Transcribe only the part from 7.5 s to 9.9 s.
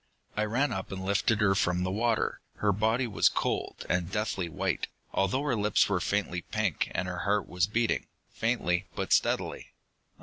beating, faintly but steadily.